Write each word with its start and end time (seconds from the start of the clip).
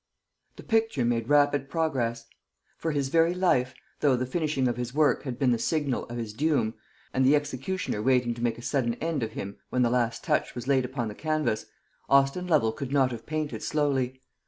The 0.55 0.63
picture 0.63 1.05
made 1.05 1.29
rapid 1.29 1.69
progress. 1.69 2.25
For 2.75 2.91
his 2.91 3.09
very 3.09 3.35
life 3.35 3.75
though 3.99 4.15
the 4.15 4.25
finishing 4.25 4.67
of 4.67 4.75
his 4.75 4.95
work 4.95 5.21
had 5.21 5.37
been 5.37 5.51
the 5.51 5.59
signal 5.59 6.05
of 6.05 6.17
his 6.17 6.33
doom, 6.33 6.73
and 7.13 7.23
the 7.23 7.35
executioner 7.35 8.01
waiting 8.01 8.33
to 8.33 8.41
make 8.41 8.57
a 8.57 8.63
sudden 8.63 8.95
end 8.95 9.21
of 9.21 9.33
him 9.33 9.57
when 9.69 9.83
the 9.83 9.91
last 9.91 10.23
touch 10.23 10.55
was 10.55 10.67
laid 10.67 10.85
upon 10.85 11.07
the 11.07 11.13
canvas, 11.13 11.67
Austin 12.09 12.47
Lovel 12.47 12.71
could 12.71 12.91
not 12.91 13.11
have 13.11 13.27
painted 13.27 13.61
slowly. 13.61 14.23